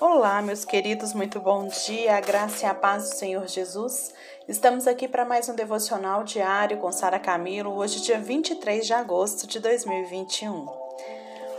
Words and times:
Olá, 0.00 0.40
meus 0.40 0.64
queridos, 0.64 1.12
muito 1.12 1.38
bom 1.38 1.68
dia, 1.68 2.16
a 2.16 2.20
graça 2.22 2.64
e 2.64 2.66
a 2.66 2.72
paz 2.72 3.10
do 3.10 3.16
Senhor 3.16 3.46
Jesus. 3.46 4.14
Estamos 4.48 4.86
aqui 4.86 5.06
para 5.06 5.26
mais 5.26 5.46
um 5.50 5.54
devocional 5.54 6.24
diário 6.24 6.78
com 6.78 6.90
Sara 6.90 7.18
Camilo, 7.18 7.76
hoje, 7.76 8.00
dia 8.00 8.18
23 8.18 8.86
de 8.86 8.94
agosto 8.94 9.46
de 9.46 9.60
2021. 9.60 10.66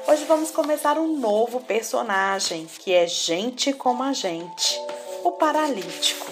Hoje 0.08 0.26
vamos 0.26 0.50
começar 0.50 0.98
um 0.98 1.20
novo 1.20 1.62
personagem, 1.62 2.66
que 2.66 2.92
é 2.92 3.06
gente 3.06 3.74
como 3.74 4.02
a 4.02 4.12
gente, 4.12 4.82
o 5.24 5.34
paralítico. 5.34 6.26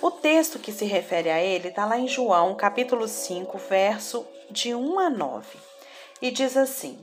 O 0.00 0.12
texto 0.12 0.60
que 0.60 0.70
se 0.70 0.84
refere 0.84 1.28
a 1.28 1.42
ele 1.42 1.70
está 1.70 1.84
lá 1.84 1.98
em 1.98 2.06
João, 2.06 2.54
capítulo 2.54 3.08
5, 3.08 3.58
verso 3.68 4.24
de 4.48 4.76
1 4.76 5.00
a 5.00 5.10
9, 5.10 5.58
e 6.22 6.30
diz 6.30 6.56
assim. 6.56 6.96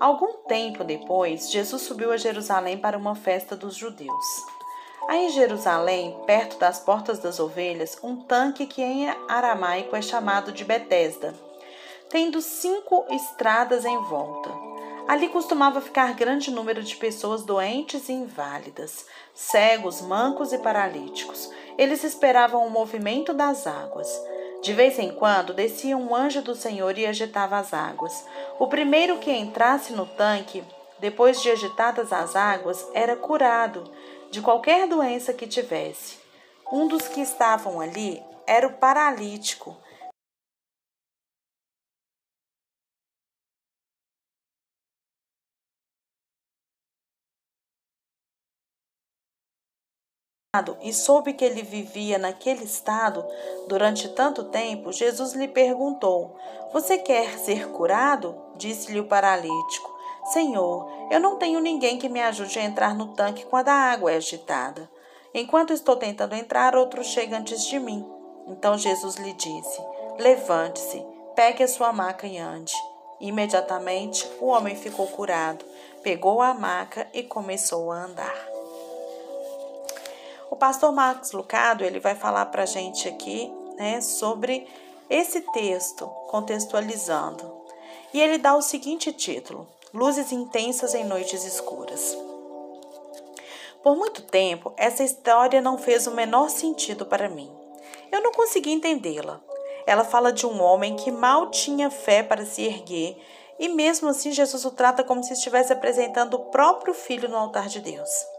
Algum 0.00 0.34
tempo 0.48 0.82
depois, 0.82 1.50
Jesus 1.50 1.82
subiu 1.82 2.12
a 2.12 2.16
Jerusalém 2.16 2.76
para 2.76 2.98
uma 2.98 3.14
festa 3.14 3.54
dos 3.54 3.76
judeus. 3.76 4.26
Há 5.06 5.16
em 5.16 5.30
Jerusalém, 5.30 6.18
perto 6.26 6.58
das 6.58 6.80
portas 6.80 7.18
das 7.18 7.38
ovelhas, 7.38 7.98
um 8.02 8.16
tanque 8.16 8.66
que 8.66 8.82
em 8.82 9.08
aramaico 9.28 9.94
é 9.94 10.02
chamado 10.02 10.50
de 10.50 10.64
Betesda, 10.64 11.34
tendo 12.08 12.40
cinco 12.40 13.04
estradas 13.10 13.84
em 13.84 13.98
volta. 14.04 14.50
Ali 15.06 15.28
costumava 15.28 15.82
ficar 15.82 16.14
grande 16.14 16.50
número 16.50 16.82
de 16.82 16.96
pessoas 16.96 17.42
doentes 17.42 18.08
e 18.08 18.12
inválidas, 18.12 19.04
cegos, 19.34 20.00
mancos 20.00 20.52
e 20.52 20.58
paralíticos. 20.58 21.50
Eles 21.76 22.02
esperavam 22.02 22.66
o 22.66 22.70
movimento 22.70 23.34
das 23.34 23.66
águas. 23.66 24.08
De 24.64 24.72
vez 24.72 24.98
em 24.98 25.10
quando 25.10 25.52
descia 25.52 25.94
um 25.94 26.16
anjo 26.16 26.40
do 26.40 26.54
Senhor 26.54 26.96
e 26.96 27.04
agitava 27.04 27.58
as 27.58 27.74
águas. 27.74 28.24
O 28.58 28.66
primeiro 28.66 29.18
que 29.18 29.30
entrasse 29.30 29.92
no 29.92 30.06
tanque, 30.06 30.64
depois 30.98 31.42
de 31.42 31.50
agitadas 31.50 32.14
as 32.14 32.34
águas, 32.34 32.88
era 32.94 33.14
curado 33.14 33.84
de 34.30 34.40
qualquer 34.40 34.88
doença 34.88 35.34
que 35.34 35.46
tivesse. 35.46 36.16
Um 36.72 36.88
dos 36.88 37.06
que 37.06 37.20
estavam 37.20 37.78
ali 37.78 38.22
era 38.46 38.66
o 38.66 38.72
paralítico, 38.72 39.76
e 50.80 50.92
soube 50.92 51.32
que 51.32 51.44
ele 51.44 51.62
vivia 51.62 52.16
naquele 52.16 52.64
estado 52.64 53.24
durante 53.66 54.08
tanto 54.10 54.44
tempo, 54.44 54.92
Jesus 54.92 55.32
lhe 55.32 55.48
perguntou: 55.48 56.36
Você 56.72 56.98
quer 56.98 57.38
ser 57.38 57.70
curado? 57.70 58.36
Disse-lhe 58.54 59.00
o 59.00 59.06
paralítico: 59.06 59.92
Senhor, 60.32 60.88
eu 61.10 61.18
não 61.18 61.36
tenho 61.36 61.58
ninguém 61.58 61.98
que 61.98 62.08
me 62.08 62.20
ajude 62.20 62.58
a 62.58 62.64
entrar 62.64 62.94
no 62.94 63.08
tanque 63.08 63.44
quando 63.46 63.68
a 63.68 63.74
água 63.74 64.12
é 64.12 64.16
agitada. 64.16 64.88
Enquanto 65.34 65.72
estou 65.72 65.96
tentando 65.96 66.36
entrar, 66.36 66.76
outro 66.76 67.02
chega 67.02 67.36
antes 67.36 67.66
de 67.66 67.80
mim. 67.80 68.06
Então 68.46 68.78
Jesus 68.78 69.16
lhe 69.16 69.32
disse: 69.32 69.82
Levante-se, 70.18 71.04
pegue 71.34 71.64
a 71.64 71.68
sua 71.68 71.92
maca 71.92 72.28
e 72.28 72.38
ande. 72.38 72.74
Imediatamente 73.20 74.28
o 74.40 74.46
homem 74.46 74.76
ficou 74.76 75.08
curado, 75.08 75.64
pegou 76.02 76.40
a 76.40 76.54
maca 76.54 77.08
e 77.12 77.24
começou 77.24 77.90
a 77.90 78.04
andar. 78.04 78.53
O 80.54 80.56
pastor 80.56 80.92
Marcos 80.92 81.32
Lucado 81.32 81.84
ele 81.84 81.98
vai 81.98 82.14
falar 82.14 82.46
para 82.46 82.62
a 82.62 82.66
gente 82.66 83.08
aqui 83.08 83.52
né, 83.76 84.00
sobre 84.00 84.64
esse 85.10 85.40
texto, 85.40 86.06
contextualizando. 86.28 87.52
E 88.12 88.20
ele 88.20 88.38
dá 88.38 88.54
o 88.54 88.62
seguinte 88.62 89.12
título: 89.12 89.66
Luzes 89.92 90.30
intensas 90.30 90.94
em 90.94 91.02
noites 91.02 91.44
escuras. 91.44 92.16
Por 93.82 93.96
muito 93.96 94.22
tempo, 94.22 94.72
essa 94.76 95.02
história 95.02 95.60
não 95.60 95.76
fez 95.76 96.06
o 96.06 96.14
menor 96.14 96.48
sentido 96.48 97.04
para 97.04 97.28
mim. 97.28 97.52
Eu 98.12 98.22
não 98.22 98.30
consegui 98.30 98.70
entendê-la. 98.70 99.40
Ela 99.84 100.04
fala 100.04 100.32
de 100.32 100.46
um 100.46 100.62
homem 100.62 100.94
que 100.94 101.10
mal 101.10 101.50
tinha 101.50 101.90
fé 101.90 102.22
para 102.22 102.46
se 102.46 102.62
erguer 102.62 103.20
e, 103.58 103.68
mesmo 103.68 104.08
assim, 104.08 104.30
Jesus 104.30 104.64
o 104.64 104.70
trata 104.70 105.02
como 105.02 105.24
se 105.24 105.32
estivesse 105.32 105.72
apresentando 105.72 106.34
o 106.34 106.44
próprio 106.52 106.94
filho 106.94 107.28
no 107.28 107.36
altar 107.36 107.66
de 107.66 107.80
Deus. 107.80 108.33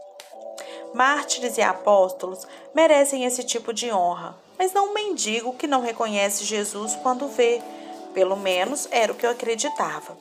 Mártires 0.96 1.58
e 1.58 1.62
apóstolos 1.62 2.48
merecem 2.74 3.26
esse 3.26 3.44
tipo 3.44 3.70
de 3.70 3.92
honra, 3.92 4.34
mas 4.58 4.72
não 4.72 4.88
um 4.88 4.94
mendigo 4.94 5.52
que 5.52 5.66
não 5.66 5.82
reconhece 5.82 6.42
Jesus 6.42 6.96
quando 7.02 7.28
vê. 7.28 7.60
Pelo 8.14 8.34
menos 8.34 8.88
era 8.90 9.12
o 9.12 9.14
que 9.14 9.26
eu 9.26 9.30
acreditava. 9.30 10.16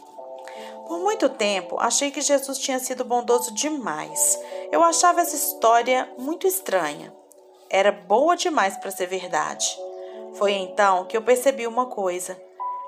Por 0.85 0.99
muito 0.99 1.29
tempo, 1.29 1.77
achei 1.79 2.11
que 2.11 2.19
Jesus 2.19 2.57
tinha 2.57 2.77
sido 2.77 3.05
bondoso 3.05 3.53
demais. 3.53 4.37
Eu 4.69 4.83
achava 4.83 5.21
essa 5.21 5.37
história 5.37 6.11
muito 6.17 6.45
estranha. 6.45 7.15
Era 7.69 7.93
boa 7.93 8.35
demais 8.35 8.75
para 8.75 8.91
ser 8.91 9.05
verdade. 9.05 9.79
Foi 10.33 10.51
então 10.51 11.05
que 11.05 11.15
eu 11.15 11.21
percebi 11.21 11.65
uma 11.65 11.85
coisa. 11.85 12.37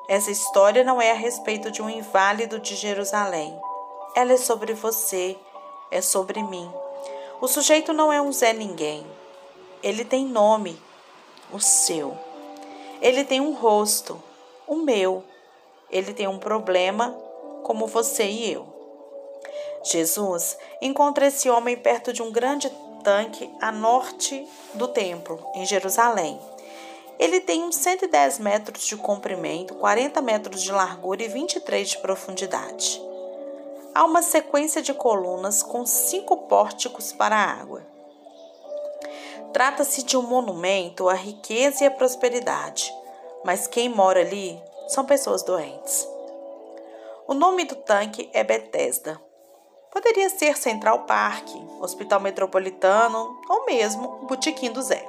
Essa 0.09 0.29
história 0.29 0.83
não 0.83 1.01
é 1.01 1.11
a 1.11 1.15
respeito 1.15 1.71
de 1.71 1.81
um 1.81 1.89
inválido 1.89 2.59
de 2.59 2.75
Jerusalém. 2.75 3.57
Ela 4.13 4.33
é 4.33 4.37
sobre 4.37 4.73
você, 4.73 5.37
é 5.89 6.01
sobre 6.01 6.43
mim. 6.43 6.69
O 7.39 7.47
sujeito 7.47 7.93
não 7.93 8.11
é 8.11 8.19
um 8.19 8.31
Zé 8.31 8.51
Ninguém. 8.51 9.05
Ele 9.83 10.03
tem 10.03 10.25
nome, 10.25 10.81
o 11.53 11.59
seu. 11.59 12.17
Ele 12.99 13.23
tem 13.23 13.39
um 13.39 13.53
rosto, 13.53 14.19
o 14.65 14.77
meu. 14.77 15.23
Ele 15.91 16.15
tem 16.15 16.27
um 16.27 16.39
problema, 16.39 17.15
como 17.61 17.85
você 17.85 18.23
e 18.25 18.51
eu. 18.51 18.65
Jesus 19.83 20.57
encontra 20.81 21.27
esse 21.27 21.47
homem 21.47 21.77
perto 21.77 22.11
de 22.11 22.23
um 22.23 22.31
grande 22.31 22.71
tanque 23.03 23.47
a 23.61 23.71
norte 23.71 24.47
do 24.73 24.87
templo, 24.87 25.39
em 25.53 25.63
Jerusalém. 25.63 26.41
Ele 27.19 27.39
tem 27.39 27.63
uns 27.63 27.75
110 27.75 28.39
metros 28.39 28.83
de 28.87 28.97
comprimento, 28.97 29.75
40 29.75 30.19
metros 30.23 30.63
de 30.63 30.71
largura 30.71 31.21
e 31.21 31.27
23 31.27 31.87
de 31.87 31.97
profundidade 31.99 32.99
há 33.97 34.05
uma 34.05 34.21
sequência 34.21 34.79
de 34.79 34.93
colunas 34.93 35.63
com 35.63 35.83
cinco 35.83 36.37
pórticos 36.47 37.11
para 37.11 37.35
a 37.35 37.51
água. 37.59 37.81
Trata-se 39.51 40.03
de 40.03 40.15
um 40.15 40.21
monumento 40.21 41.09
à 41.09 41.15
riqueza 41.15 41.83
e 41.83 41.87
à 41.87 41.89
prosperidade, 41.89 42.93
mas 43.43 43.65
quem 43.65 43.89
mora 43.89 44.19
ali 44.19 44.61
são 44.87 45.03
pessoas 45.03 45.41
doentes. 45.41 46.07
O 47.27 47.33
nome 47.33 47.65
do 47.65 47.75
tanque 47.75 48.29
é 48.33 48.43
Bethesda. 48.43 49.19
Poderia 49.91 50.29
ser 50.29 50.55
Central 50.57 51.05
Park, 51.05 51.49
Hospital 51.81 52.19
Metropolitano 52.19 53.41
ou 53.49 53.65
mesmo 53.65 54.27
Botequim 54.27 54.71
do 54.71 54.83
Zé. 54.83 55.03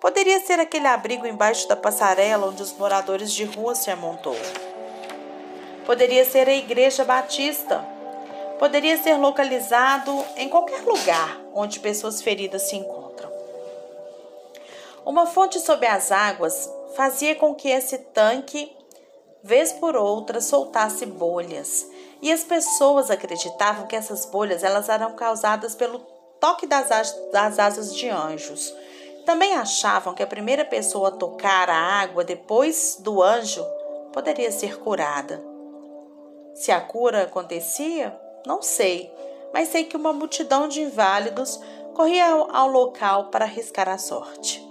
Poderia 0.00 0.40
ser 0.40 0.58
aquele 0.58 0.86
abrigo 0.86 1.26
embaixo 1.26 1.68
da 1.68 1.76
passarela 1.76 2.46
onde 2.46 2.62
os 2.62 2.72
moradores 2.72 3.30
de 3.30 3.44
rua 3.44 3.74
se 3.74 3.90
amontoam. 3.90 4.75
Poderia 5.86 6.24
ser 6.24 6.48
a 6.48 6.52
Igreja 6.52 7.04
Batista. 7.04 7.78
Poderia 8.58 9.00
ser 9.00 9.14
localizado 9.14 10.24
em 10.36 10.48
qualquer 10.48 10.82
lugar 10.82 11.40
onde 11.54 11.78
pessoas 11.78 12.20
feridas 12.20 12.62
se 12.62 12.74
encontram. 12.74 13.30
Uma 15.04 15.26
fonte 15.26 15.60
sob 15.60 15.86
as 15.86 16.10
águas 16.10 16.68
fazia 16.96 17.36
com 17.36 17.54
que 17.54 17.68
esse 17.68 17.98
tanque, 17.98 18.76
vez 19.44 19.72
por 19.74 19.94
outra, 19.94 20.40
soltasse 20.40 21.06
bolhas. 21.06 21.86
E 22.20 22.32
as 22.32 22.42
pessoas 22.42 23.08
acreditavam 23.08 23.86
que 23.86 23.94
essas 23.94 24.26
bolhas 24.26 24.64
elas 24.64 24.88
eram 24.88 25.14
causadas 25.14 25.76
pelo 25.76 26.00
toque 26.40 26.66
das, 26.66 26.88
das 27.30 27.60
asas 27.60 27.94
de 27.94 28.08
anjos. 28.08 28.74
Também 29.24 29.54
achavam 29.54 30.14
que 30.14 30.22
a 30.22 30.26
primeira 30.26 30.64
pessoa 30.64 31.10
a 31.10 31.12
tocar 31.12 31.70
a 31.70 31.76
água 31.76 32.24
depois 32.24 32.96
do 32.98 33.22
anjo 33.22 33.64
poderia 34.12 34.50
ser 34.50 34.80
curada. 34.80 35.55
Se 36.56 36.72
a 36.72 36.80
cura 36.80 37.24
acontecia, 37.24 38.18
não 38.46 38.62
sei, 38.62 39.12
mas 39.52 39.68
sei 39.68 39.84
que 39.84 39.94
uma 39.96 40.14
multidão 40.14 40.66
de 40.66 40.80
inválidos 40.80 41.60
corria 41.94 42.26
ao 42.30 42.66
local 42.66 43.26
para 43.26 43.44
arriscar 43.44 43.86
a 43.90 43.98
sorte. 43.98 44.66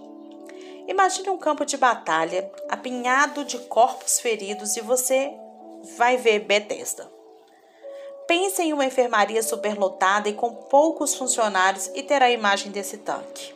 Imagine 0.87 1.29
um 1.29 1.37
campo 1.37 1.63
de 1.63 1.77
batalha 1.77 2.51
apinhado 2.69 3.45
de 3.45 3.59
corpos 3.59 4.19
feridos 4.19 4.75
e 4.75 4.81
você 4.81 5.31
vai 5.95 6.17
ver 6.17 6.39
Bethesda. 6.39 7.07
Pense 8.27 8.63
em 8.63 8.73
uma 8.73 8.85
enfermaria 8.85 9.43
superlotada 9.43 10.27
e 10.27 10.33
com 10.33 10.55
poucos 10.55 11.13
funcionários 11.13 11.91
e 11.93 12.01
terá 12.01 12.25
a 12.25 12.31
imagem 12.31 12.71
desse 12.71 12.97
tanque. 12.97 13.53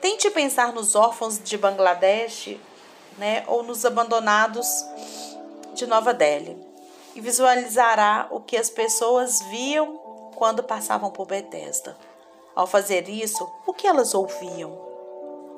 Tente 0.00 0.30
pensar 0.30 0.72
nos 0.72 0.94
órfãos 0.94 1.38
de 1.38 1.58
Bangladesh 1.58 2.56
né, 3.18 3.44
ou 3.46 3.62
nos 3.62 3.84
abandonados 3.84 4.66
de 5.74 5.86
Nova 5.86 6.14
Delhi 6.14 6.65
e 7.16 7.20
visualizará 7.20 8.28
o 8.30 8.40
que 8.40 8.58
as 8.58 8.68
pessoas 8.68 9.40
viam 9.42 9.96
quando 10.36 10.62
passavam 10.62 11.10
por 11.10 11.26
Betesda. 11.26 11.96
Ao 12.54 12.66
fazer 12.66 13.08
isso, 13.08 13.50
o 13.66 13.72
que 13.72 13.86
elas 13.86 14.14
ouviam? 14.14 14.78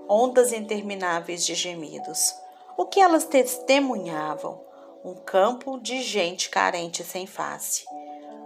Ondas 0.09 0.53
intermináveis 0.53 1.45
de 1.45 1.57
gemidos. 1.57 2.33
O 2.77 2.87
que 2.87 3.01
elas 3.01 3.25
testemunhavam? 3.25 4.61
Um 5.05 5.17
campo 5.17 5.81
de 5.81 6.01
gente 6.01 6.49
carente 6.49 7.03
sem 7.03 7.27
face. 7.27 7.85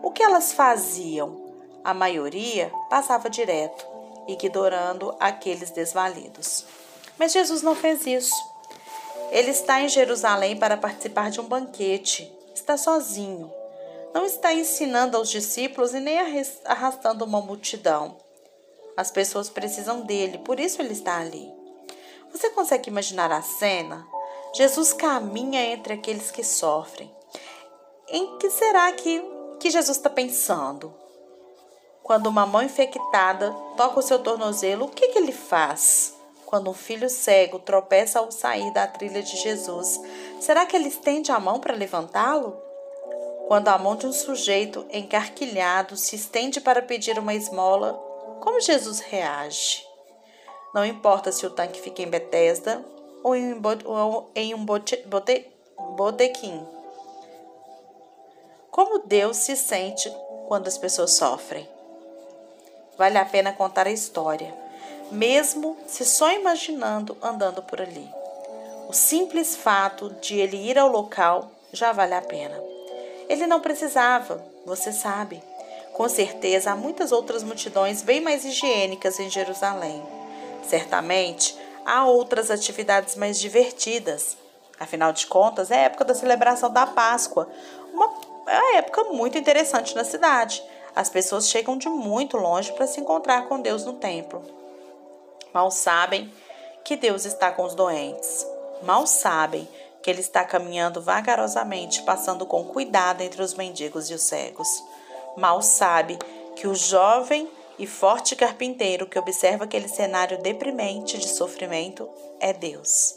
O 0.03 0.11
que 0.11 0.23
elas 0.23 0.53
faziam? 0.53 1.53
A 1.85 1.93
maioria 1.93 2.73
passava 2.89 3.29
direto, 3.29 3.87
ignorando 4.27 5.15
aqueles 5.21 5.71
desvalidos. 5.71 6.65
Mas 7.19 7.33
Jesus 7.33 7.61
não 7.61 7.75
fez 7.75 8.07
isso. 8.07 8.35
Ele 9.31 9.51
está 9.51 9.83
em 9.83 9.89
Jerusalém 9.89 10.57
para 10.57 10.79
participar 10.79 11.31
de 11.31 11.41
um 11.41 11.45
banquete. 11.45 12.42
Está 12.55 12.77
sozinho. 12.77 13.53
Não 14.15 14.27
está 14.27 14.53
ensinando 14.53 15.17
aos 15.17 15.31
discípulos 15.31 15.95
e 15.95 16.01
nem 16.01 16.19
arrastando 16.65 17.25
uma 17.25 17.41
multidão. 17.41 18.17
As 18.97 19.11
pessoas 19.11 19.49
precisam 19.49 20.03
dele, 20.03 20.39
por 20.39 20.61
isso 20.61 20.83
ele 20.83 20.93
está 20.93 21.19
ali. 21.19 21.51
Você 22.31 22.51
consegue 22.51 22.91
imaginar 22.91 23.33
a 23.33 23.43
cena? 23.43 24.07
Jesus 24.55 24.93
caminha 24.93 25.65
entre 25.65 25.95
aqueles 25.95 26.31
que 26.31 26.45
sofrem. 26.45 27.11
Em 28.09 28.37
que 28.37 28.51
será 28.51 28.93
que, 28.93 29.23
que 29.59 29.71
Jesus 29.71 29.97
está 29.97 30.11
pensando? 30.11 30.95
Quando 32.03 32.27
uma 32.27 32.45
mão 32.45 32.63
infectada 32.63 33.51
toca 33.77 34.01
o 34.01 34.03
seu 34.03 34.19
tornozelo, 34.19 34.87
o 34.87 34.89
que, 34.89 35.09
que 35.09 35.19
ele 35.19 35.33
faz? 35.33 36.15
Quando 36.45 36.69
um 36.69 36.75
filho 36.75 37.09
cego 37.09 37.59
tropeça 37.59 38.19
ao 38.19 38.31
sair 38.31 38.71
da 38.73 38.87
trilha 38.87 39.23
de 39.23 39.37
Jesus, 39.39 39.99
será 40.43 40.67
que 40.67 40.77
ele 40.77 40.89
estende 40.89 41.31
a 41.31 41.39
mão 41.39 41.61
para 41.61 41.75
levantá-lo? 41.75 42.61
Quando 43.49 43.69
a 43.69 43.79
mão 43.79 43.97
de 43.97 44.07
um 44.07 44.13
sujeito 44.13 44.87
encarquilhado 44.91 45.97
se 45.97 46.17
estende 46.17 46.61
para 46.61 46.83
pedir 46.83 47.19
uma 47.19 47.35
esmola, 47.35 47.93
como 48.41 48.61
Jesus 48.61 49.01
reage? 49.01 49.87
Não 50.75 50.85
importa 50.85 51.31
se 51.31 51.47
o 51.47 51.51
tanque 51.51 51.81
fica 51.81 52.03
em 52.03 52.09
Betesda 52.09 52.85
ou 53.23 53.37
em, 53.37 54.55
um 54.55 54.65
botequim. 55.95 56.67
Como 58.71 59.01
Deus 59.01 59.37
se 59.37 59.55
sente 59.55 60.11
quando 60.49 60.69
as 60.69 60.79
pessoas 60.79 61.13
sofrem? 61.13 61.69
Vale 62.97 63.19
a 63.19 63.25
pena 63.25 63.53
contar 63.53 63.87
a 63.87 63.93
história 63.93 64.63
mesmo 65.13 65.77
se 65.87 66.07
só 66.07 66.33
imaginando 66.33 67.17
andando 67.23 67.63
por 67.63 67.81
ali. 67.81 68.09
O 68.93 68.95
simples 68.95 69.57
fato 69.57 70.11
de 70.21 70.39
ele 70.39 70.69
ir 70.69 70.79
ao 70.79 70.87
local 70.87 71.51
já 71.73 71.93
vale 71.93 72.13
a 72.13 72.21
pena. 72.21 72.63
Ele 73.27 73.47
não 73.47 73.59
precisava, 73.59 74.45
você 74.67 74.93
sabe. 74.93 75.43
Com 75.95 76.07
certeza 76.11 76.73
há 76.73 76.77
muitas 76.77 77.11
outras 77.11 77.43
multidões 77.43 78.03
bem 78.03 78.21
mais 78.21 78.45
higiênicas 78.45 79.19
em 79.19 79.31
Jerusalém. 79.31 80.03
Certamente 80.63 81.59
há 81.87 82.05
outras 82.05 82.51
atividades 82.51 83.17
mais 83.17 83.41
divertidas. 83.41 84.37
Afinal 84.79 85.11
de 85.11 85.27
contas, 85.27 85.71
é 85.71 85.77
a 85.77 85.85
época 85.85 86.05
da 86.05 86.15
celebração 86.15 86.71
da 86.71 86.87
Páscoa, 86.87 87.49
uma 87.95 88.11
é 88.47 88.59
uma 88.59 88.77
época 88.77 89.05
muito 89.05 89.39
interessante 89.39 89.95
na 89.95 90.05
cidade. 90.05 90.63
As 90.95 91.09
pessoas 91.09 91.49
chegam 91.49 91.79
de 91.79 91.89
muito 91.89 92.37
longe 92.37 92.71
para 92.75 92.87
se 92.87 93.01
encontrar 93.01 93.49
com 93.49 93.59
Deus 93.59 93.87
no 93.87 93.95
templo. 93.95 94.43
Mal 95.51 95.71
sabem 95.71 96.31
que 96.85 96.95
Deus 96.95 97.25
está 97.25 97.51
com 97.51 97.65
os 97.65 97.75
doentes. 97.75 98.52
Mal 98.83 99.07
sabem 99.07 99.69
que 100.03 100.11
Ele 100.11 100.21
está 100.21 100.45
caminhando 100.45 101.01
vagarosamente, 101.01 102.03
passando 102.03 102.45
com 102.45 102.65
cuidado 102.65 103.23
entre 103.23 103.41
os 103.41 103.55
mendigos 103.55 104.11
e 104.11 104.15
os 104.15 104.23
cegos. 104.23 104.83
Mal 105.37 105.63
sabe 105.63 106.19
que 106.57 106.67
o 106.67 106.75
jovem 106.75 107.49
e 107.79 107.87
forte 107.87 108.37
carpinteiro 108.37 109.07
que 109.07 109.19
observa 109.19 109.65
aquele 109.65 109.89
cenário 109.89 110.39
deprimente 110.39 111.19
de 111.19 111.29
sofrimento 111.29 112.09
é 112.39 112.53
Deus. 112.53 113.17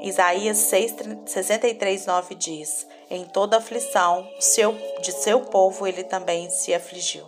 Isaías 0.00 0.58
6, 0.58 0.94
63, 1.26 2.06
9 2.06 2.34
diz: 2.34 2.86
Em 3.08 3.24
toda 3.24 3.56
aflição 3.56 4.28
seu, 4.38 4.76
de 5.00 5.12
seu 5.12 5.40
povo 5.40 5.86
ele 5.86 6.04
também 6.04 6.50
se 6.50 6.74
afligiu. 6.74 7.24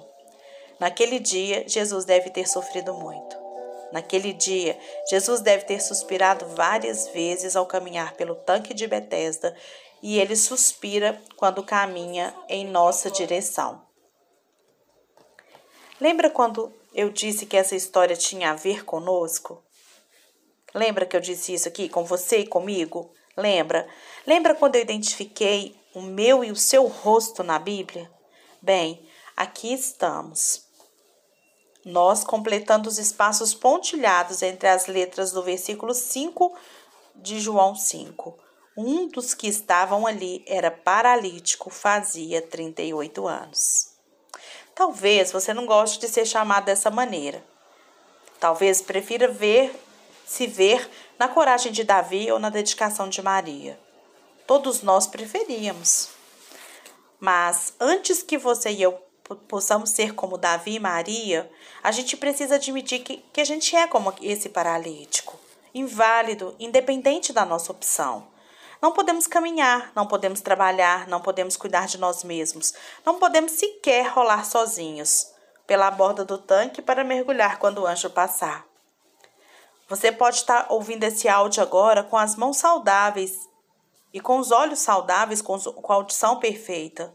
Naquele 0.79 1.19
dia, 1.19 1.65
Jesus 1.67 2.05
deve 2.05 2.29
ter 2.29 2.47
sofrido 2.47 2.93
muito. 2.93 3.46
Naquele 3.93 4.33
dia, 4.33 4.79
Jesus 5.09 5.41
deve 5.41 5.65
ter 5.65 5.81
suspirado 5.81 6.47
várias 6.47 7.09
vezes 7.09 7.55
ao 7.55 7.67
caminhar 7.67 8.15
pelo 8.15 8.35
tanque 8.35 8.75
de 8.75 8.87
Betesda, 8.87 9.57
e 10.03 10.19
ele 10.19 10.37
suspira 10.37 11.21
quando 11.37 11.63
caminha 11.63 12.35
em 12.49 12.67
nossa 12.67 13.11
direção. 13.11 13.83
Lembra 16.01 16.29
quando 16.29 16.73
eu 16.95 17.11
disse 17.11 17.47
que 17.47 17.57
essa 17.57 17.75
história 17.75 18.17
tinha 18.17 18.51
a 18.51 18.55
ver 18.55 18.85
conosco? 18.85 19.63
Lembra 20.75 21.07
que 21.07 21.17
eu 21.17 21.21
disse 21.21 21.55
isso 21.55 21.69
aqui 21.69 21.89
com 21.89 22.05
você 22.05 22.39
e 22.39 22.47
comigo? 22.47 23.13
Lembra? 23.37 23.89
Lembra 24.27 24.55
quando 24.55 24.77
eu 24.77 24.83
identifiquei 24.83 25.75
o 25.95 26.03
meu 26.03 26.45
e 26.45 26.51
o 26.51 26.57
seu 26.57 26.87
rosto 26.87 27.43
na 27.43 27.59
Bíblia? 27.59 28.11
Bem, 28.61 29.09
aqui 29.35 29.73
estamos 29.73 30.66
nós 31.87 32.25
completando 32.25 32.89
os 32.89 32.99
espaços 32.99 33.55
pontilhados 33.55 34.43
entre 34.43 34.69
as 34.69 34.89
letras 34.89 35.31
do 35.31 35.41
versículo 35.41 35.95
5 35.95 36.53
de 37.15 37.39
João 37.39 37.77
5. 37.77 38.37
Um 38.77 39.07
dos 39.07 39.33
que 39.33 39.47
estavam 39.47 40.05
ali 40.05 40.45
era 40.49 40.69
paralítico, 40.69 41.71
fazia 41.71 42.43
38 42.43 43.29
anos. 43.29 43.93
Talvez 44.75 45.31
você 45.31 45.55
não 45.55 45.65
goste 45.65 46.01
de 46.01 46.09
ser 46.09 46.27
chamado 46.27 46.65
dessa 46.65 46.91
maneira. 46.91 47.43
Talvez 48.41 48.83
prefira 48.83 49.29
ver 49.29 49.73
se 50.27 50.49
ver 50.49 50.91
na 51.17 51.29
coragem 51.29 51.71
de 51.71 51.85
Davi 51.85 52.33
ou 52.33 52.41
na 52.41 52.51
dedicação 52.51 53.09
de 53.09 53.23
Maria. 53.23 53.79
Todos 54.45 54.83
nós 54.83 55.07
preferíamos. 55.07 56.09
Mas 57.21 57.75
antes 57.79 58.25
que 58.25 58.37
você 58.37 58.71
e 58.73 58.83
eu 58.83 59.06
possamos 59.35 59.91
ser 59.91 60.15
como 60.15 60.39
Davi 60.39 60.75
e 60.75 60.81
Maria, 60.81 61.51
a 61.83 61.91
gente 61.91 62.17
precisa 62.17 62.55
admitir 62.55 63.01
que, 63.01 63.17
que 63.33 63.41
a 63.41 63.45
gente 63.45 63.75
é 63.75 63.87
como 63.87 64.15
esse 64.23 64.49
paralítico, 64.49 65.39
inválido, 65.75 66.55
independente 66.59 67.33
da 67.33 67.45
nossa 67.45 67.73
opção. 67.73 68.29
Não 68.81 68.93
podemos 68.93 69.27
caminhar, 69.27 69.91
não 69.95 70.07
podemos 70.07 70.41
trabalhar, 70.41 71.09
não 71.09 71.21
podemos 71.21 71.57
cuidar 71.57 71.87
de 71.87 71.99
nós 71.99 72.23
mesmos, 72.23 72.75
não 73.05 73.19
podemos 73.19 73.53
sequer 73.53 74.09
rolar 74.09 74.45
sozinhos 74.45 75.33
pela 75.67 75.91
borda 75.91 76.25
do 76.25 76.39
tanque 76.39 76.81
para 76.81 77.03
mergulhar 77.03 77.59
quando 77.59 77.79
o 77.79 77.87
anjo 77.87 78.11
passar. 78.11 78.65
Você 79.89 80.13
pode 80.13 80.37
estar 80.37 80.67
ouvindo 80.69 81.05
esse 81.05 81.29
áudio 81.29 81.63
agora 81.63 82.03
com 82.03 82.17
as 82.17 82.37
mãos 82.37 82.59
saudáveis 82.59 83.49
e 84.13 84.21
com 84.21 84.39
os 84.39 84.51
olhos 84.51 84.81
saudáveis, 84.81 85.41
com 85.41 85.55
a 85.55 85.95
audição 85.95 86.39
perfeita. 86.39 87.15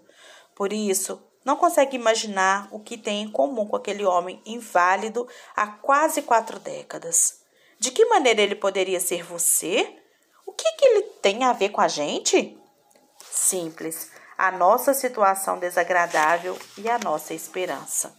Por 0.56 0.72
isso, 0.74 1.22
não 1.44 1.56
consegue 1.56 1.96
imaginar 1.96 2.68
o 2.72 2.80
que 2.80 2.98
tem 2.98 3.24
em 3.24 3.32
comum 3.32 3.68
com 3.68 3.76
aquele 3.76 4.06
homem 4.06 4.42
inválido 4.46 5.28
há 5.56 5.68
quase 5.68 6.22
quatro 6.22 6.60
décadas. 6.60 7.42
De 7.80 7.92
que 7.92 8.06
maneira 8.06 8.42
ele 8.42 8.56
poderia 8.56 9.00
ser 9.00 9.24
você? 9.24 9.98
O 10.46 10.52
que, 10.52 10.72
que 10.74 10.86
ele 10.86 11.02
tem 11.22 11.44
a 11.44 11.54
ver 11.54 11.70
com 11.70 11.82
a 11.82 11.88
gente? 11.88 12.58
Simples, 13.32 14.12
a 14.38 14.52
nossa 14.52 14.94
situação 14.94 15.58
desagradável 15.58 16.58
e 16.78 16.90
a 16.90 17.00
nossa 17.00 17.34
esperança. 17.34 18.16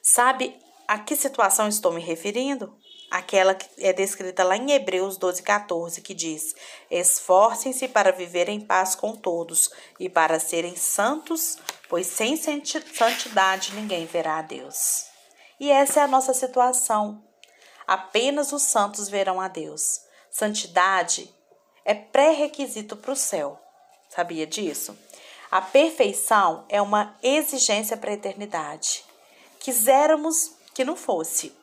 Sabe 0.00 0.58
a 0.88 0.98
que 0.98 1.16
situação 1.16 1.68
estou 1.68 1.92
me 1.92 2.00
referindo? 2.00 2.76
Aquela 3.16 3.54
que 3.54 3.66
é 3.78 3.92
descrita 3.92 4.44
lá 4.44 4.56
em 4.56 4.72
Hebreus 4.72 5.16
12, 5.16 5.42
14, 5.42 6.02
que 6.02 6.12
diz: 6.12 6.54
Esforcem-se 6.90 7.88
para 7.88 8.12
viver 8.12 8.48
em 8.48 8.60
paz 8.60 8.94
com 8.94 9.16
todos 9.16 9.70
e 9.98 10.08
para 10.08 10.38
serem 10.38 10.76
santos, 10.76 11.56
pois 11.88 12.06
sem 12.06 12.36
santidade 12.36 13.74
ninguém 13.74 14.04
verá 14.04 14.38
a 14.38 14.42
Deus. 14.42 15.06
E 15.58 15.70
essa 15.70 16.00
é 16.00 16.02
a 16.02 16.08
nossa 16.08 16.34
situação. 16.34 17.24
Apenas 17.86 18.52
os 18.52 18.62
santos 18.62 19.08
verão 19.08 19.40
a 19.40 19.48
Deus. 19.48 20.02
Santidade 20.30 21.34
é 21.84 21.94
pré-requisito 21.94 22.96
para 22.96 23.12
o 23.12 23.16
céu. 23.16 23.58
Sabia 24.10 24.46
disso? 24.46 24.96
A 25.50 25.62
perfeição 25.62 26.66
é 26.68 26.82
uma 26.82 27.16
exigência 27.22 27.96
para 27.96 28.10
a 28.10 28.14
eternidade. 28.14 29.04
Quiséramos 29.60 30.52
que 30.74 30.84
não 30.84 30.96
fosse, 30.96 31.56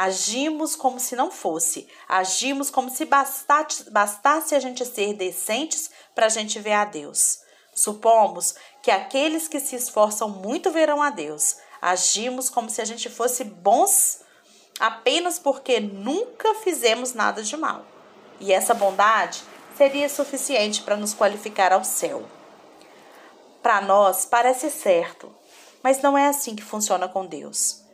Agimos 0.00 0.76
como 0.76 1.00
se 1.00 1.16
não 1.16 1.28
fosse. 1.28 1.88
Agimos 2.08 2.70
como 2.70 2.88
se 2.88 3.04
bastasse, 3.04 3.90
bastasse 3.90 4.54
a 4.54 4.60
gente 4.60 4.84
ser 4.84 5.12
decentes 5.14 5.90
para 6.14 6.26
a 6.26 6.28
gente 6.28 6.60
ver 6.60 6.74
a 6.74 6.84
Deus. 6.84 7.40
Supomos 7.74 8.54
que 8.80 8.92
aqueles 8.92 9.48
que 9.48 9.58
se 9.58 9.74
esforçam 9.74 10.28
muito 10.28 10.70
verão 10.70 11.02
a 11.02 11.10
Deus. 11.10 11.56
Agimos 11.82 12.48
como 12.48 12.70
se 12.70 12.80
a 12.80 12.84
gente 12.84 13.10
fosse 13.10 13.42
bons 13.42 14.20
apenas 14.78 15.40
porque 15.40 15.80
nunca 15.80 16.54
fizemos 16.54 17.12
nada 17.12 17.42
de 17.42 17.56
mal. 17.56 17.84
E 18.38 18.52
essa 18.52 18.74
bondade 18.74 19.42
seria 19.76 20.08
suficiente 20.08 20.80
para 20.82 20.96
nos 20.96 21.12
qualificar 21.12 21.72
ao 21.72 21.82
céu. 21.82 22.24
Para 23.60 23.80
nós 23.80 24.24
parece 24.24 24.70
certo, 24.70 25.34
mas 25.82 26.00
não 26.00 26.16
é 26.16 26.28
assim 26.28 26.54
que 26.54 26.62
funciona 26.62 27.08
com 27.08 27.26
Deus. 27.26 27.87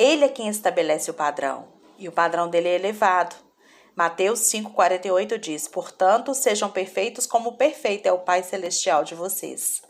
Ele 0.00 0.24
é 0.24 0.28
quem 0.30 0.48
estabelece 0.48 1.10
o 1.10 1.14
padrão, 1.14 1.68
e 1.98 2.08
o 2.08 2.12
padrão 2.12 2.48
dele 2.48 2.68
é 2.70 2.74
elevado. 2.74 3.36
Mateus 3.94 4.40
5,48 4.50 5.36
diz: 5.36 5.68
Portanto, 5.68 6.34
sejam 6.34 6.70
perfeitos 6.70 7.26
como 7.26 7.58
perfeito 7.58 8.06
é 8.06 8.12
o 8.12 8.20
Pai 8.20 8.42
Celestial 8.42 9.04
de 9.04 9.14
vocês. 9.14 9.82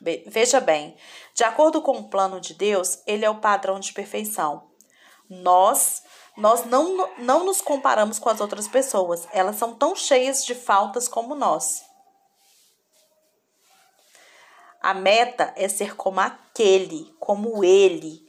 Veja 0.00 0.58
bem, 0.58 0.96
De 1.32 1.44
acordo 1.44 1.80
com 1.80 1.92
o 1.92 2.08
plano 2.08 2.40
de 2.40 2.54
Deus, 2.54 2.98
ele 3.06 3.24
é 3.24 3.30
o 3.30 3.38
padrão 3.38 3.78
de 3.78 3.92
perfeição. 3.92 4.68
Nós 5.30 6.02
nós 6.36 6.66
não, 6.66 7.08
não 7.16 7.44
nos 7.44 7.60
comparamos 7.60 8.18
com 8.18 8.28
as 8.28 8.40
outras 8.40 8.66
pessoas. 8.66 9.28
Elas 9.32 9.54
são 9.54 9.76
tão 9.76 9.94
cheias 9.94 10.44
de 10.44 10.56
faltas 10.56 11.06
como 11.06 11.36
nós. 11.36 11.84
A 14.82 14.92
meta 14.92 15.54
é 15.56 15.68
ser 15.68 15.94
como 15.94 16.18
aquele, 16.18 17.14
como 17.20 17.62
ele, 17.62 18.25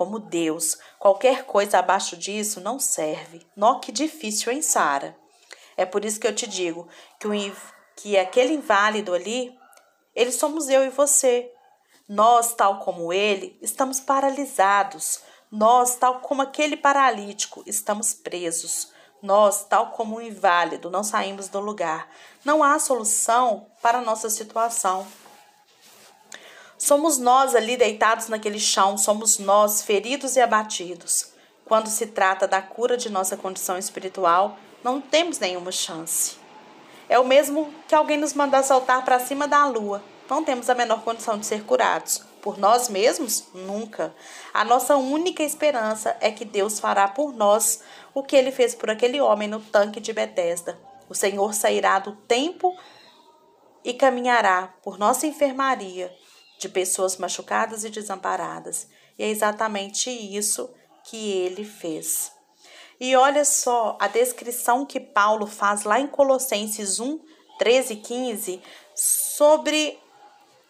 como 0.00 0.18
Deus. 0.18 0.78
Qualquer 0.98 1.44
coisa 1.44 1.78
abaixo 1.78 2.16
disso 2.16 2.58
não 2.58 2.78
serve. 2.78 3.46
Nó 3.54 3.80
que 3.80 3.92
difícil, 3.92 4.50
hein, 4.50 4.62
Sara? 4.62 5.14
É 5.76 5.84
por 5.84 6.06
isso 6.06 6.18
que 6.18 6.26
eu 6.26 6.34
te 6.34 6.46
digo 6.46 6.88
que, 7.18 7.28
o, 7.28 7.56
que 7.94 8.16
aquele 8.16 8.54
inválido 8.54 9.12
ali, 9.12 9.54
ele 10.14 10.32
somos 10.32 10.70
eu 10.70 10.82
e 10.82 10.88
você. 10.88 11.52
Nós, 12.08 12.54
tal 12.54 12.78
como 12.78 13.12
ele, 13.12 13.58
estamos 13.60 14.00
paralisados. 14.00 15.20
Nós, 15.52 15.96
tal 15.96 16.20
como 16.20 16.40
aquele 16.40 16.78
paralítico, 16.78 17.62
estamos 17.66 18.14
presos. 18.14 18.90
Nós, 19.20 19.64
tal 19.64 19.90
como 19.90 20.16
um 20.16 20.22
inválido, 20.22 20.88
não 20.88 21.04
saímos 21.04 21.50
do 21.50 21.60
lugar. 21.60 22.08
Não 22.42 22.64
há 22.64 22.78
solução 22.78 23.66
para 23.82 23.98
a 23.98 24.02
nossa 24.02 24.30
situação. 24.30 25.06
Somos 26.80 27.18
nós 27.18 27.54
ali 27.54 27.76
deitados 27.76 28.28
naquele 28.28 28.58
chão, 28.58 28.96
somos 28.96 29.38
nós 29.38 29.82
feridos 29.82 30.34
e 30.36 30.40
abatidos. 30.40 31.26
Quando 31.66 31.88
se 31.88 32.06
trata 32.06 32.48
da 32.48 32.62
cura 32.62 32.96
de 32.96 33.10
nossa 33.10 33.36
condição 33.36 33.76
espiritual, 33.76 34.56
não 34.82 34.98
temos 34.98 35.38
nenhuma 35.38 35.70
chance. 35.70 36.36
É 37.06 37.18
o 37.18 37.24
mesmo 37.24 37.70
que 37.86 37.94
alguém 37.94 38.16
nos 38.16 38.32
mandar 38.32 38.62
saltar 38.62 39.04
para 39.04 39.20
cima 39.20 39.46
da 39.46 39.66
lua. 39.66 40.02
Não 40.26 40.42
temos 40.42 40.70
a 40.70 40.74
menor 40.74 41.02
condição 41.02 41.38
de 41.38 41.44
ser 41.44 41.64
curados. 41.64 42.22
Por 42.40 42.56
nós 42.56 42.88
mesmos? 42.88 43.44
Nunca. 43.52 44.14
A 44.54 44.64
nossa 44.64 44.96
única 44.96 45.42
esperança 45.42 46.16
é 46.18 46.30
que 46.30 46.46
Deus 46.46 46.80
fará 46.80 47.06
por 47.06 47.34
nós 47.34 47.82
o 48.14 48.22
que 48.22 48.34
ele 48.34 48.50
fez 48.50 48.74
por 48.74 48.88
aquele 48.88 49.20
homem 49.20 49.48
no 49.48 49.60
tanque 49.60 50.00
de 50.00 50.14
Betesda. 50.14 50.78
O 51.10 51.14
Senhor 51.14 51.52
sairá 51.52 51.98
do 51.98 52.12
tempo 52.12 52.74
e 53.84 53.92
caminhará 53.92 54.72
por 54.82 54.98
nossa 54.98 55.26
enfermaria 55.26 56.18
de 56.60 56.68
pessoas 56.68 57.16
machucadas 57.16 57.84
e 57.84 57.88
desamparadas. 57.88 58.86
E 59.18 59.24
é 59.24 59.28
exatamente 59.28 60.10
isso 60.10 60.70
que 61.02 61.16
ele 61.16 61.64
fez. 61.64 62.30
E 63.00 63.16
olha 63.16 63.46
só 63.46 63.96
a 63.98 64.06
descrição 64.06 64.84
que 64.84 65.00
Paulo 65.00 65.46
faz 65.46 65.84
lá 65.84 65.98
em 65.98 66.06
Colossenses 66.06 67.00
1, 67.00 67.18
13 67.58 67.94
e 67.94 67.96
15 67.96 68.62
sobre 68.94 69.98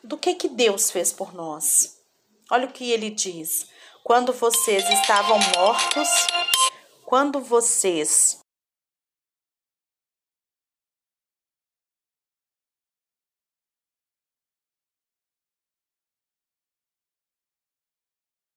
do 0.02 0.16
que 0.16 0.34
que 0.34 0.48
Deus 0.48 0.92
fez 0.92 1.12
por 1.12 1.34
nós. 1.34 1.98
Olha 2.48 2.66
o 2.66 2.72
que 2.72 2.90
ele 2.92 3.10
diz: 3.10 3.66
quando 4.04 4.32
vocês 4.32 4.88
estavam 4.88 5.38
mortos, 5.56 6.08
quando 7.04 7.40
vocês 7.40 8.39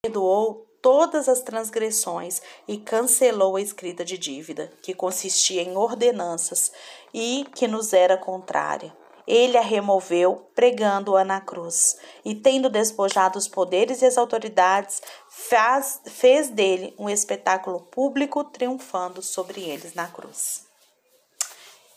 perdoou 0.03 0.67
todas 0.81 1.29
as 1.29 1.39
transgressões 1.39 2.41
e 2.67 2.77
cancelou 2.77 3.55
a 3.55 3.61
escrita 3.61 4.03
de 4.03 4.17
dívida, 4.17 4.69
que 4.81 4.93
consistia 4.93 5.61
em 5.61 5.77
ordenanças 5.77 6.73
e 7.13 7.47
que 7.55 7.69
nos 7.69 7.93
era 7.93 8.17
contrária. 8.17 8.93
Ele 9.25 9.57
a 9.57 9.61
removeu, 9.61 10.49
pregando-a 10.53 11.23
na 11.23 11.39
cruz, 11.39 11.95
e 12.25 12.35
tendo 12.35 12.69
despojado 12.69 13.39
os 13.39 13.47
poderes 13.47 14.01
e 14.01 14.05
as 14.05 14.17
autoridades, 14.17 15.01
faz, 15.29 16.01
fez 16.05 16.49
dele 16.49 16.93
um 16.99 17.09
espetáculo 17.09 17.79
público, 17.79 18.43
triunfando 18.43 19.21
sobre 19.21 19.61
eles 19.61 19.93
na 19.93 20.07
cruz. 20.07 20.65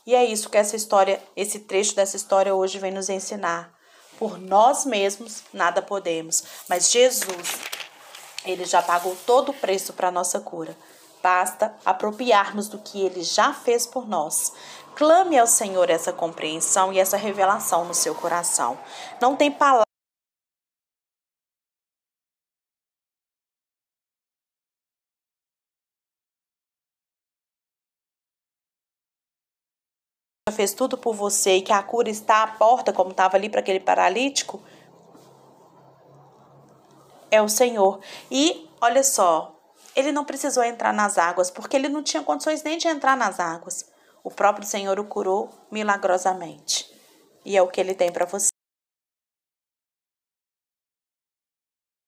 E 0.06 0.14
é 0.14 0.24
isso 0.24 0.48
que 0.48 0.56
essa 0.56 0.76
história, 0.76 1.20
esse 1.34 1.58
trecho 1.58 1.96
dessa 1.96 2.14
história 2.14 2.54
hoje 2.54 2.78
vem 2.78 2.92
nos 2.92 3.08
ensinar. 3.08 3.74
Por 4.16 4.38
nós 4.38 4.86
mesmos 4.86 5.42
nada 5.52 5.82
podemos, 5.82 6.44
mas 6.68 6.92
Jesus 6.92 7.75
ele 8.46 8.64
já 8.64 8.82
pagou 8.82 9.16
todo 9.26 9.50
o 9.50 9.54
preço 9.54 9.92
para 9.92 10.08
a 10.08 10.12
nossa 10.12 10.40
cura. 10.40 10.76
Basta 11.22 11.74
apropriarmos 11.84 12.68
do 12.68 12.78
que 12.78 13.04
ele 13.04 13.22
já 13.22 13.52
fez 13.52 13.86
por 13.86 14.08
nós. 14.08 14.52
Clame 14.94 15.38
ao 15.38 15.46
Senhor 15.46 15.90
essa 15.90 16.12
compreensão 16.12 16.92
e 16.92 16.98
essa 16.98 17.16
revelação 17.16 17.84
no 17.84 17.94
seu 17.94 18.14
coração. 18.14 18.78
Não 19.20 19.34
tem 19.36 19.50
palavra. 19.50 19.86
fez 30.56 30.72
tudo 30.72 30.96
por 30.96 31.14
você 31.14 31.56
e 31.56 31.62
que 31.62 31.72
a 31.72 31.82
cura 31.82 32.08
está 32.08 32.42
à 32.42 32.46
porta, 32.46 32.92
como 32.92 33.10
estava 33.10 33.36
ali 33.36 33.48
para 33.50 33.60
aquele 33.60 33.78
paralítico, 33.78 34.62
é 37.36 37.42
o 37.42 37.48
Senhor. 37.48 38.00
E 38.30 38.68
olha 38.80 39.04
só, 39.04 39.54
ele 39.94 40.12
não 40.12 40.24
precisou 40.24 40.64
entrar 40.64 40.92
nas 40.92 41.18
águas, 41.18 41.50
porque 41.50 41.76
ele 41.76 41.88
não 41.88 42.02
tinha 42.02 42.22
condições 42.22 42.62
nem 42.62 42.78
de 42.78 42.88
entrar 42.88 43.16
nas 43.16 43.38
águas. 43.38 43.84
O 44.24 44.30
próprio 44.30 44.66
Senhor 44.66 44.98
o 44.98 45.04
curou 45.04 45.50
milagrosamente. 45.70 46.90
E 47.44 47.56
é 47.56 47.62
o 47.62 47.68
que 47.68 47.80
ele 47.80 47.94
tem 47.94 48.10
para 48.10 48.26
você. 48.26 48.55